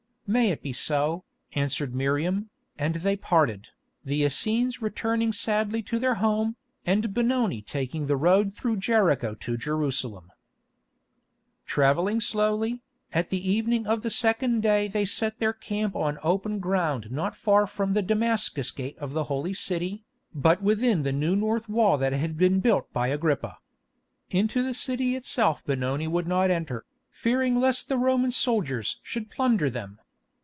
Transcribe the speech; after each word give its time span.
"May 0.27 0.51
it 0.51 0.63
be 0.63 0.71
so," 0.71 1.25
answered 1.55 1.93
Miriam, 1.93 2.51
and 2.77 2.95
they 2.95 3.17
parted, 3.17 3.67
the 4.05 4.23
Essenes 4.23 4.81
returning 4.81 5.33
sadly 5.33 5.81
to 5.83 5.99
their 5.99 6.15
home, 6.23 6.55
and 6.85 7.13
Benoni 7.13 7.61
taking 7.61 8.05
the 8.05 8.15
road 8.15 8.55
through 8.55 8.77
Jericho 8.77 9.35
to 9.35 9.57
Jerusalem. 9.57 10.31
Travelling 11.65 12.21
slowly, 12.21 12.81
at 13.11 13.29
the 13.29 13.45
evening 13.45 13.85
of 13.85 14.03
the 14.03 14.09
second 14.09 14.61
day 14.63 14.87
they 14.87 15.03
set 15.03 15.39
their 15.39 15.51
camp 15.51 15.97
on 15.97 16.17
open 16.23 16.59
ground 16.59 17.11
not 17.11 17.35
far 17.35 17.67
from 17.67 17.91
the 17.93 18.01
Damascus 18.01 18.71
gate 18.71 18.97
of 18.99 19.11
the 19.11 19.25
Holy 19.25 19.53
City, 19.53 20.05
but 20.33 20.61
within 20.63 21.03
the 21.03 21.11
new 21.11 21.35
north 21.35 21.67
wall 21.67 21.97
that 21.97 22.13
had 22.13 22.37
been 22.37 22.61
built 22.61 22.93
by 22.93 23.07
Agrippa. 23.09 23.57
Into 24.29 24.63
the 24.63 24.73
city 24.73 25.17
itself 25.17 25.61
Benoni 25.65 26.07
would 26.07 26.25
not 26.25 26.49
enter, 26.49 26.85
fearing 27.09 27.57
lest 27.57 27.89
the 27.89 27.97
Roman 27.97 28.31
soldiers 28.31 28.97
should 29.03 29.29
plunder 29.29 29.69
them. 29.69 29.99